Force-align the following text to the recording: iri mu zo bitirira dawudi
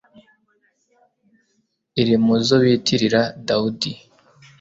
iri 2.01 2.15
mu 2.23 2.35
zo 2.45 2.55
bitirira 2.63 3.21
dawudi 3.47 3.91